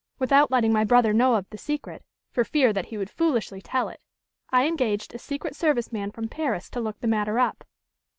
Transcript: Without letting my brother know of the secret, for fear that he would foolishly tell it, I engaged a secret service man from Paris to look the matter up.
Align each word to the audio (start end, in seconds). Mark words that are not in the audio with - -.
Without 0.17 0.49
letting 0.49 0.73
my 0.73 0.83
brother 0.83 1.13
know 1.13 1.35
of 1.35 1.47
the 1.51 1.59
secret, 1.59 2.03
for 2.31 2.43
fear 2.43 2.73
that 2.73 2.87
he 2.87 2.97
would 2.97 3.07
foolishly 3.11 3.61
tell 3.61 3.87
it, 3.87 4.01
I 4.49 4.65
engaged 4.65 5.13
a 5.13 5.19
secret 5.19 5.55
service 5.55 5.91
man 5.91 6.09
from 6.09 6.27
Paris 6.27 6.71
to 6.71 6.81
look 6.81 6.99
the 7.01 7.07
matter 7.07 7.37
up. 7.37 7.63